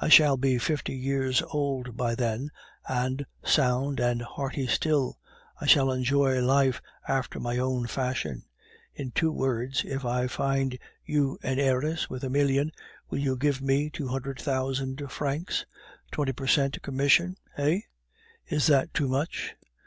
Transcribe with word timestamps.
I 0.00 0.08
shall 0.08 0.38
be 0.38 0.56
fifty 0.56 0.94
years 0.94 1.42
old 1.42 1.94
by 1.94 2.14
then, 2.14 2.50
and 2.88 3.26
sound 3.44 4.00
and 4.00 4.22
hearty 4.22 4.66
still; 4.66 5.18
I 5.60 5.66
shall 5.66 5.92
enjoy 5.92 6.40
life 6.40 6.80
after 7.06 7.38
my 7.38 7.58
own 7.58 7.86
fashion. 7.86 8.44
In 8.94 9.10
two 9.10 9.30
words, 9.30 9.84
if 9.86 10.06
I 10.06 10.26
find 10.26 10.78
you 11.04 11.38
an 11.42 11.58
heiress 11.58 12.08
with 12.08 12.24
a 12.24 12.30
million, 12.30 12.72
will 13.10 13.18
you 13.18 13.36
give 13.36 13.60
me 13.60 13.90
two 13.90 14.08
hundred 14.08 14.40
thousand 14.40 15.06
francs? 15.12 15.66
Twenty 16.12 16.32
per 16.32 16.46
cent 16.46 16.80
commission, 16.80 17.36
eh? 17.58 17.80
Is 18.46 18.68
that 18.68 18.94
too 18.94 19.06
much? 19.06 19.54